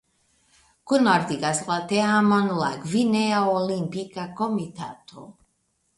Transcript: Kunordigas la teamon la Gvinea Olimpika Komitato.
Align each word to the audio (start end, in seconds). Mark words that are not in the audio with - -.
Kunordigas 0.91 1.59
la 1.67 1.77
teamon 1.91 2.49
la 2.61 2.71
Gvinea 2.87 3.45
Olimpika 3.59 4.29
Komitato. 4.41 5.29